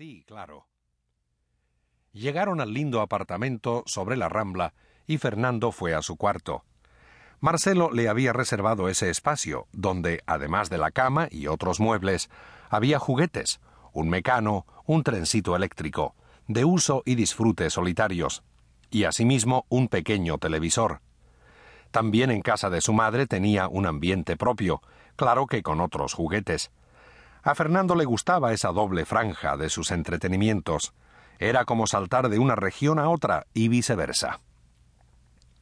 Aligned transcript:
Sí, 0.00 0.24
claro. 0.26 0.66
Llegaron 2.12 2.62
al 2.62 2.72
lindo 2.72 3.02
apartamento 3.02 3.82
sobre 3.84 4.16
la 4.16 4.30
Rambla 4.30 4.72
y 5.06 5.18
Fernando 5.18 5.72
fue 5.72 5.94
a 5.94 6.00
su 6.00 6.16
cuarto. 6.16 6.64
Marcelo 7.38 7.90
le 7.90 8.08
había 8.08 8.32
reservado 8.32 8.88
ese 8.88 9.10
espacio, 9.10 9.66
donde, 9.72 10.22
además 10.24 10.70
de 10.70 10.78
la 10.78 10.90
cama 10.90 11.28
y 11.30 11.48
otros 11.48 11.80
muebles, 11.80 12.30
había 12.70 12.98
juguetes, 12.98 13.60
un 13.92 14.08
mecano, 14.08 14.64
un 14.86 15.02
trencito 15.02 15.54
eléctrico, 15.54 16.14
de 16.48 16.64
uso 16.64 17.02
y 17.04 17.14
disfrute 17.14 17.68
solitarios, 17.68 18.42
y 18.90 19.04
asimismo 19.04 19.66
un 19.68 19.88
pequeño 19.88 20.38
televisor. 20.38 21.02
También 21.90 22.30
en 22.30 22.40
casa 22.40 22.70
de 22.70 22.80
su 22.80 22.94
madre 22.94 23.26
tenía 23.26 23.68
un 23.68 23.84
ambiente 23.84 24.38
propio, 24.38 24.80
claro 25.16 25.46
que 25.46 25.62
con 25.62 25.78
otros 25.78 26.14
juguetes. 26.14 26.70
A 27.42 27.54
Fernando 27.54 27.94
le 27.94 28.04
gustaba 28.04 28.52
esa 28.52 28.70
doble 28.70 29.04
franja 29.04 29.56
de 29.56 29.70
sus 29.70 29.90
entretenimientos. 29.90 30.92
Era 31.38 31.64
como 31.64 31.86
saltar 31.86 32.28
de 32.28 32.38
una 32.38 32.54
región 32.54 32.98
a 32.98 33.08
otra 33.08 33.46
y 33.54 33.68
viceversa. 33.68 34.40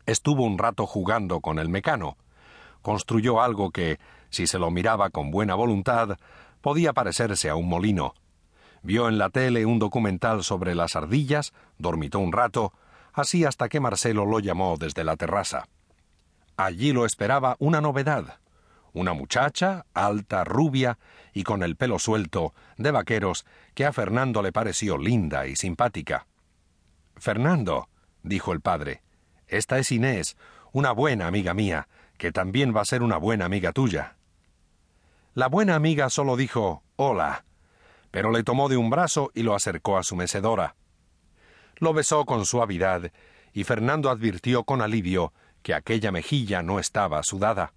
Estuvo 0.06 0.44
un 0.44 0.58
rato 0.58 0.86
jugando 0.86 1.40
con 1.40 1.58
el 1.58 1.68
mecano. 1.68 2.16
Construyó 2.82 3.40
algo 3.40 3.70
que, 3.70 3.98
si 4.30 4.46
se 4.46 4.58
lo 4.58 4.70
miraba 4.70 5.10
con 5.10 5.30
buena 5.30 5.54
voluntad, 5.54 6.16
podía 6.60 6.92
parecerse 6.92 7.48
a 7.48 7.54
un 7.54 7.68
molino. 7.68 8.14
Vio 8.82 9.08
en 9.08 9.18
la 9.18 9.30
tele 9.30 9.66
un 9.66 9.78
documental 9.78 10.42
sobre 10.44 10.74
las 10.74 10.96
ardillas, 10.96 11.52
dormitó 11.78 12.18
un 12.18 12.32
rato, 12.32 12.72
así 13.12 13.44
hasta 13.44 13.68
que 13.68 13.80
Marcelo 13.80 14.24
lo 14.24 14.40
llamó 14.40 14.76
desde 14.78 15.04
la 15.04 15.16
terraza. 15.16 15.68
Allí 16.56 16.92
lo 16.92 17.04
esperaba 17.04 17.56
una 17.58 17.80
novedad. 17.80 18.38
Una 18.92 19.12
muchacha, 19.12 19.86
alta, 19.94 20.44
rubia 20.44 20.98
y 21.32 21.44
con 21.44 21.62
el 21.62 21.76
pelo 21.76 21.98
suelto, 21.98 22.54
de 22.76 22.90
vaqueros, 22.90 23.46
que 23.74 23.84
a 23.84 23.92
Fernando 23.92 24.42
le 24.42 24.52
pareció 24.52 24.98
linda 24.98 25.46
y 25.46 25.56
simpática. 25.56 26.26
Fernando, 27.16 27.88
dijo 28.22 28.52
el 28.52 28.60
padre, 28.60 29.02
esta 29.46 29.78
es 29.78 29.92
Inés, 29.92 30.36
una 30.72 30.92
buena 30.92 31.26
amiga 31.26 31.54
mía, 31.54 31.88
que 32.16 32.32
también 32.32 32.74
va 32.76 32.82
a 32.82 32.84
ser 32.84 33.02
una 33.02 33.16
buena 33.16 33.44
amiga 33.44 33.72
tuya. 33.72 34.16
La 35.34 35.48
buena 35.48 35.74
amiga 35.74 36.10
solo 36.10 36.36
dijo 36.36 36.82
Hola, 36.96 37.44
pero 38.10 38.30
le 38.32 38.42
tomó 38.42 38.68
de 38.68 38.76
un 38.76 38.90
brazo 38.90 39.30
y 39.34 39.42
lo 39.42 39.54
acercó 39.54 39.96
a 39.96 40.02
su 40.02 40.16
mecedora. 40.16 40.74
Lo 41.76 41.92
besó 41.92 42.24
con 42.24 42.44
suavidad, 42.44 43.12
y 43.52 43.64
Fernando 43.64 44.10
advirtió 44.10 44.64
con 44.64 44.82
alivio 44.82 45.32
que 45.62 45.74
aquella 45.74 46.10
mejilla 46.10 46.62
no 46.62 46.78
estaba 46.78 47.22
sudada. 47.22 47.72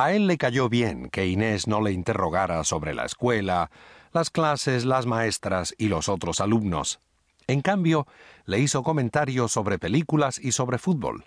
A 0.00 0.14
él 0.14 0.26
le 0.26 0.38
cayó 0.38 0.70
bien 0.70 1.10
que 1.10 1.26
Inés 1.26 1.66
no 1.66 1.82
le 1.82 1.92
interrogara 1.92 2.64
sobre 2.64 2.94
la 2.94 3.04
escuela, 3.04 3.70
las 4.14 4.30
clases, 4.30 4.86
las 4.86 5.04
maestras 5.04 5.74
y 5.76 5.88
los 5.88 6.08
otros 6.08 6.40
alumnos. 6.40 7.00
En 7.46 7.60
cambio, 7.60 8.06
le 8.46 8.60
hizo 8.60 8.82
comentarios 8.82 9.52
sobre 9.52 9.78
películas 9.78 10.38
y 10.38 10.52
sobre 10.52 10.78
fútbol. 10.78 11.26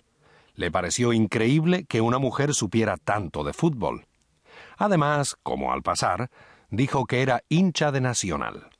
Le 0.56 0.72
pareció 0.72 1.12
increíble 1.12 1.84
que 1.84 2.00
una 2.00 2.18
mujer 2.18 2.52
supiera 2.52 2.96
tanto 2.96 3.44
de 3.44 3.52
fútbol. 3.52 4.08
Además, 4.76 5.36
como 5.44 5.72
al 5.72 5.84
pasar, 5.84 6.28
dijo 6.68 7.06
que 7.06 7.22
era 7.22 7.44
hincha 7.48 7.92
de 7.92 8.00
Nacional. 8.00 8.70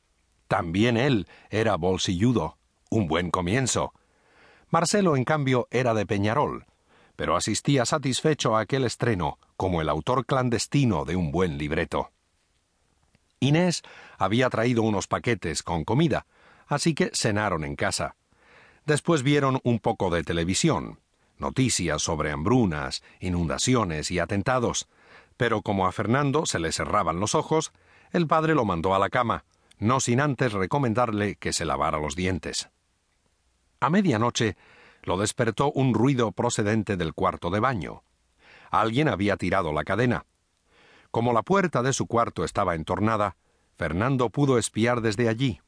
También 0.48 0.96
él 0.96 1.28
era 1.50 1.76
bolsilludo. 1.76 2.58
Un 2.90 3.06
buen 3.06 3.30
comienzo. 3.30 3.92
Marcelo, 4.70 5.14
en 5.14 5.22
cambio, 5.22 5.68
era 5.70 5.94
de 5.94 6.04
Peñarol, 6.04 6.66
pero 7.16 7.36
asistía 7.36 7.84
satisfecho 7.84 8.56
a 8.56 8.60
aquel 8.60 8.84
estreno 8.84 9.38
como 9.56 9.80
el 9.80 9.88
autor 9.88 10.26
clandestino 10.26 11.04
de 11.04 11.16
un 11.16 11.30
buen 11.30 11.58
libreto. 11.58 12.10
Inés 13.40 13.82
había 14.18 14.48
traído 14.50 14.82
unos 14.82 15.06
paquetes 15.06 15.62
con 15.62 15.84
comida, 15.84 16.26
así 16.66 16.94
que 16.94 17.10
cenaron 17.14 17.64
en 17.64 17.76
casa. 17.76 18.16
Después 18.86 19.22
vieron 19.22 19.60
un 19.64 19.78
poco 19.78 20.10
de 20.10 20.24
televisión, 20.24 20.98
noticias 21.38 22.02
sobre 22.02 22.30
hambrunas, 22.30 23.02
inundaciones 23.20 24.10
y 24.10 24.18
atentados, 24.18 24.88
pero 25.36 25.62
como 25.62 25.86
a 25.86 25.92
Fernando 25.92 26.46
se 26.46 26.58
le 26.58 26.72
cerraban 26.72 27.20
los 27.20 27.34
ojos, 27.34 27.72
el 28.12 28.26
padre 28.26 28.54
lo 28.54 28.64
mandó 28.64 28.94
a 28.94 28.98
la 28.98 29.08
cama, 29.08 29.44
no 29.78 30.00
sin 30.00 30.20
antes 30.20 30.52
recomendarle 30.52 31.36
que 31.36 31.52
se 31.52 31.64
lavara 31.64 31.98
los 31.98 32.14
dientes. 32.14 32.68
A 33.80 33.90
medianoche 33.90 34.56
lo 35.04 35.16
despertó 35.16 35.70
un 35.72 35.94
ruido 35.94 36.32
procedente 36.32 36.96
del 36.96 37.14
cuarto 37.14 37.50
de 37.50 37.60
baño. 37.60 38.02
Alguien 38.70 39.08
había 39.08 39.36
tirado 39.36 39.72
la 39.72 39.84
cadena. 39.84 40.26
Como 41.10 41.32
la 41.32 41.42
puerta 41.42 41.82
de 41.82 41.92
su 41.92 42.06
cuarto 42.06 42.44
estaba 42.44 42.74
entornada, 42.74 43.36
Fernando 43.76 44.30
pudo 44.30 44.58
espiar 44.58 45.00
desde 45.00 45.28
allí. 45.28 45.60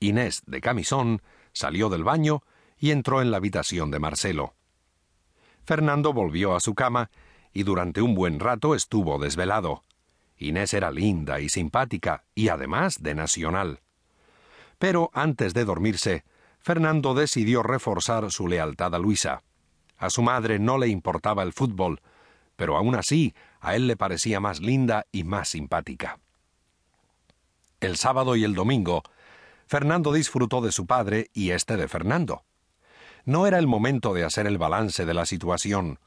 Inés, 0.00 0.42
de 0.46 0.60
camisón, 0.60 1.22
salió 1.52 1.88
del 1.88 2.04
baño 2.04 2.42
y 2.78 2.90
entró 2.90 3.20
en 3.20 3.30
la 3.30 3.36
habitación 3.36 3.90
de 3.90 3.98
Marcelo. 3.98 4.54
Fernando 5.64 6.12
volvió 6.12 6.54
a 6.54 6.60
su 6.60 6.74
cama 6.74 7.10
y 7.52 7.62
durante 7.64 8.00
un 8.00 8.14
buen 8.14 8.40
rato 8.40 8.74
estuvo 8.74 9.18
desvelado. 9.18 9.84
Inés 10.36 10.72
era 10.72 10.90
linda 10.90 11.40
y 11.40 11.48
simpática 11.48 12.24
y 12.34 12.48
además 12.48 13.02
de 13.02 13.14
nacional. 13.14 13.80
Pero 14.78 15.10
antes 15.12 15.54
de 15.54 15.64
dormirse, 15.64 16.24
Fernando 16.68 17.14
decidió 17.14 17.62
reforzar 17.62 18.30
su 18.30 18.46
lealtad 18.46 18.94
a 18.94 18.98
Luisa. 18.98 19.42
A 19.96 20.10
su 20.10 20.20
madre 20.20 20.58
no 20.58 20.76
le 20.76 20.88
importaba 20.88 21.42
el 21.42 21.54
fútbol, 21.54 22.02
pero 22.56 22.76
aún 22.76 22.94
así 22.94 23.32
a 23.58 23.74
él 23.74 23.86
le 23.86 23.96
parecía 23.96 24.38
más 24.38 24.60
linda 24.60 25.06
y 25.10 25.24
más 25.24 25.48
simpática. 25.48 26.18
El 27.80 27.96
sábado 27.96 28.36
y 28.36 28.44
el 28.44 28.54
domingo, 28.54 29.02
Fernando 29.66 30.12
disfrutó 30.12 30.60
de 30.60 30.70
su 30.70 30.84
padre 30.84 31.30
y 31.32 31.52
éste 31.52 31.78
de 31.78 31.88
Fernando. 31.88 32.44
No 33.24 33.46
era 33.46 33.58
el 33.58 33.66
momento 33.66 34.12
de 34.12 34.24
hacer 34.24 34.46
el 34.46 34.58
balance 34.58 35.06
de 35.06 35.14
la 35.14 35.24
situación. 35.24 35.98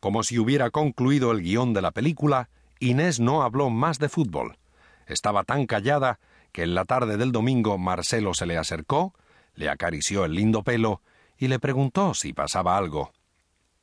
Como 0.00 0.24
si 0.24 0.36
hubiera 0.36 0.70
concluido 0.70 1.30
el 1.30 1.42
guion 1.42 1.74
de 1.74 1.80
la 1.80 1.92
película, 1.92 2.48
Inés 2.80 3.20
no 3.20 3.44
habló 3.44 3.70
más 3.70 4.00
de 4.00 4.08
fútbol. 4.08 4.58
Estaba 5.06 5.44
tan 5.44 5.66
callada 5.66 6.18
que 6.50 6.64
en 6.64 6.74
la 6.74 6.86
tarde 6.86 7.16
del 7.18 7.30
domingo 7.30 7.78
Marcelo 7.78 8.34
se 8.34 8.46
le 8.46 8.58
acercó, 8.58 9.14
le 9.54 9.68
acarició 9.68 10.24
el 10.24 10.34
lindo 10.34 10.62
pelo 10.62 11.02
y 11.38 11.48
le 11.48 11.58
preguntó 11.58 12.14
si 12.14 12.32
pasaba 12.32 12.76
algo. 12.76 13.12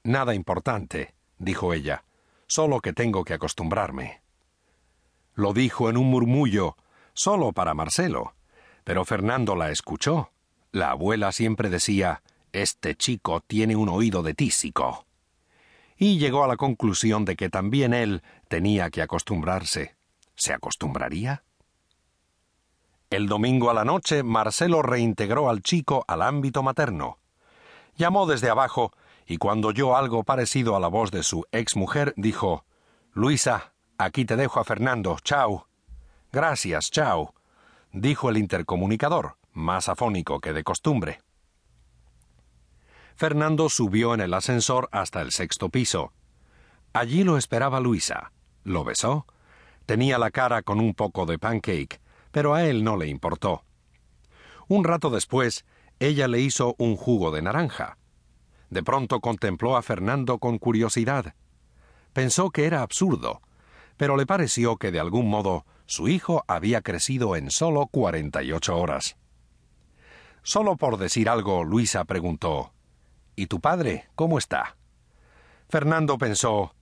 Nada 0.04 0.34
importante, 0.34 1.14
dijo 1.38 1.74
ella, 1.74 2.04
solo 2.48 2.80
que 2.80 2.94
tengo 2.94 3.24
que 3.24 3.34
acostumbrarme. 3.34 4.22
Lo 5.36 5.54
dijo 5.54 5.90
en 5.90 5.98
un 5.98 6.10
murmullo, 6.10 6.78
solo 7.14 7.52
para 7.54 7.74
Marcelo, 7.74 8.34
pero 8.84 9.06
Fernando 9.06 9.56
la 9.56 9.72
escuchó. 9.72 10.32
La 10.72 10.92
abuela 10.92 11.32
siempre 11.32 11.70
decía 11.70 12.22
Este 12.52 12.96
chico 12.96 13.42
tiene 13.42 13.76
un 13.76 13.90
oído 13.90 14.24
de 14.24 14.34
tísico 14.34 15.06
y 16.00 16.18
llegó 16.18 16.46
a 16.46 16.48
la 16.48 16.56
conclusión 16.56 17.26
de 17.26 17.36
que 17.36 17.50
también 17.50 17.94
él 17.94 18.24
tenía 18.48 18.90
que 18.90 19.02
acostumbrarse. 19.02 19.96
¿Se 20.34 20.54
acostumbraría? 20.54 21.44
El 23.20 23.28
domingo 23.28 23.70
a 23.70 23.74
la 23.74 23.84
noche, 23.84 24.24
Marcelo 24.24 24.82
reintegró 24.82 25.50
al 25.50 25.62
chico 25.62 26.06
al 26.08 26.22
ámbito 26.22 26.64
materno. 26.64 27.20
Llamó 27.98 28.26
desde 28.26 28.50
abajo 28.50 28.94
y 29.28 29.36
cuando 29.36 29.68
oyó 29.68 29.98
algo 29.98 30.24
parecido 30.24 30.78
a 30.78 30.80
la 30.80 30.88
voz 30.88 31.12
de 31.12 31.24
su 31.24 31.46
ex 31.52 31.76
mujer, 31.76 32.14
dijo 32.16 32.64
Luisa, 33.12 33.74
aquí 33.98 34.24
te 34.24 34.38
dejo 34.38 34.62
a 34.62 34.64
Fernando. 34.64 35.18
Chao. 35.22 35.68
Gracias, 36.32 36.92
chao, 36.92 37.34
dijo 37.92 38.30
el 38.30 38.38
intercomunicador, 38.38 39.36
más 39.52 39.90
afónico 39.90 40.40
que 40.40 40.54
de 40.54 40.64
costumbre. 40.64 41.20
Fernando 43.18 43.68
subió 43.68 44.14
en 44.14 44.22
el 44.22 44.34
ascensor 44.34 44.88
hasta 44.94 45.22
el 45.22 45.34
sexto 45.34 45.68
piso. 45.68 46.14
Allí 46.94 47.26
lo 47.26 47.38
esperaba 47.38 47.82
Luisa. 47.82 48.32
Lo 48.64 48.86
besó. 48.86 49.26
Tenía 49.86 50.18
la 50.20 50.32
cara 50.32 50.62
con 50.62 50.80
un 50.80 50.94
poco 50.94 51.26
de 51.26 51.38
pancake, 51.38 51.99
pero 52.32 52.54
a 52.54 52.66
él 52.66 52.84
no 52.84 52.98
le 52.98 53.08
importó. 53.08 53.64
Un 54.68 54.84
rato 54.84 55.10
después, 55.10 55.66
ella 56.00 56.28
le 56.28 56.40
hizo 56.40 56.76
un 56.78 56.96
jugo 56.96 57.32
de 57.32 57.42
naranja. 57.42 57.98
De 58.70 58.84
pronto 58.84 59.20
contempló 59.20 59.76
a 59.76 59.82
Fernando 59.82 60.38
con 60.38 60.60
curiosidad. 60.60 61.34
Pensó 62.14 62.52
que 62.52 62.66
era 62.66 62.82
absurdo, 62.82 63.42
pero 63.98 64.16
le 64.16 64.26
pareció 64.26 64.78
que 64.78 64.92
de 64.92 65.00
algún 65.00 65.30
modo 65.30 65.66
su 65.86 66.08
hijo 66.08 66.44
había 66.48 66.82
crecido 66.82 67.36
en 67.36 67.50
solo 67.52 67.88
cuarenta 67.88 68.44
y 68.44 68.52
ocho 68.52 68.78
horas. 68.78 69.18
Solo 70.44 70.78
por 70.78 70.98
decir 70.98 71.30
algo, 71.30 71.64
Luisa 71.64 72.06
preguntó 72.06 72.74
¿Y 73.36 73.48
tu 73.48 73.60
padre 73.60 74.08
cómo 74.16 74.38
está? 74.38 74.78
Fernando 75.68 76.18
pensó 76.18 76.76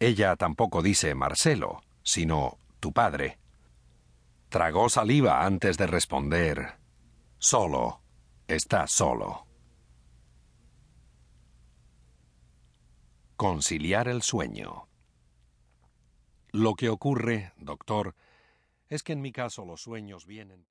Ella 0.00 0.36
tampoco 0.36 0.82
dice 0.82 1.14
Marcelo, 1.14 1.82
sino 2.02 2.58
tu 2.80 2.92
padre. 2.92 3.38
Tragó 4.54 4.88
saliva 4.88 5.44
antes 5.44 5.76
de 5.76 5.88
responder. 5.88 6.78
Solo. 7.38 8.04
Está 8.46 8.86
solo. 8.86 9.48
Conciliar 13.34 14.06
el 14.06 14.22
sueño. 14.22 14.86
Lo 16.52 16.74
que 16.74 16.88
ocurre, 16.88 17.52
doctor, 17.56 18.14
es 18.88 19.02
que 19.02 19.14
en 19.14 19.22
mi 19.22 19.32
caso 19.32 19.64
los 19.64 19.82
sueños 19.82 20.24
vienen. 20.24 20.62